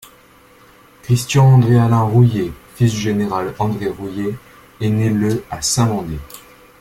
Christian 1.03 1.45
André 1.59 1.77
Alain 1.77 2.01
Rouyer, 2.01 2.51
fils 2.73 2.91
du 2.91 2.99
général 2.99 3.53
André 3.59 3.87
Rouyer, 3.87 4.33
est 4.79 4.89
né 4.89 5.11
le 5.11 5.43
à 5.51 5.61
Saint-Mandé. 5.61 6.17